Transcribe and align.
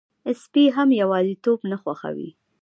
سپي 0.41 0.63
هم 0.75 0.89
یواځيتوب 1.01 1.59
نه 1.71 1.77
خوښوي. 1.81 2.29